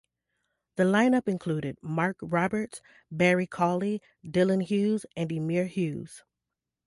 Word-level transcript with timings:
The 0.77 0.83
line-up 0.85 1.27
included 1.27 1.77
Mark 1.83 2.17
Roberts, 2.23 2.81
Barry 3.11 3.45
Cawley, 3.45 4.01
Dylan 4.25 4.63
Hughes 4.63 5.05
and 5.15 5.29
Emyr 5.29 5.67
Hughes. 5.67 6.23